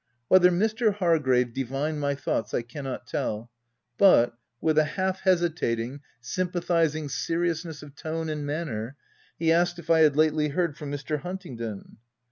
[0.29, 0.95] Whether Mr.
[0.95, 3.51] Hargrave divined my thoughts, I cannot tell,
[3.99, 8.95] but, with a half hesitating, sympathizing seriousness of tone and manner,
[9.37, 11.19] he asked if I had lately heard from Mr.
[11.19, 11.97] Huntingdon.